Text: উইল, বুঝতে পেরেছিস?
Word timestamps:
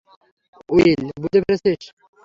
উইল, 0.69 1.01
বুঝতে 1.21 1.39
পেরেছিস? 1.43 1.81